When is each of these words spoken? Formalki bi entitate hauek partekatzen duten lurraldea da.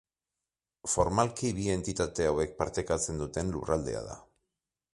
Formalki 0.93 1.51
bi 1.59 1.67
entitate 1.73 2.27
hauek 2.29 2.55
partekatzen 2.63 3.21
duten 3.25 3.53
lurraldea 3.57 4.05
da. 4.09 4.17